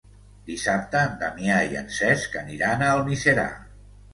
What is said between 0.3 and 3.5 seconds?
Dissabte en Damià i en Cesc aniran a Almiserà.